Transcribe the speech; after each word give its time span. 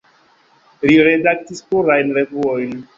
Li 0.87 0.97
redaktis 1.09 1.65
plurajn 1.71 2.15
revuojn. 2.21 2.79